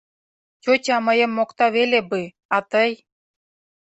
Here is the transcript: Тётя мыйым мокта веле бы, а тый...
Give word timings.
Тётя 0.63 0.97
мыйым 1.07 1.31
мокта 1.37 1.65
веле 1.75 2.01
бы, 2.09 2.21
а 2.55 2.57
тый... 2.71 2.91